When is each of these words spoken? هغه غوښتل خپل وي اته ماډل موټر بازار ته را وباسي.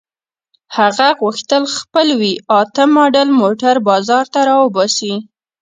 هغه 0.77 1.07
غوښتل 1.21 1.63
خپل 1.77 2.07
وي 2.19 2.33
اته 2.59 2.83
ماډل 2.95 3.29
موټر 3.41 3.75
بازار 3.89 4.25
ته 4.33 4.39
را 4.47 4.55
وباسي. 4.63 5.13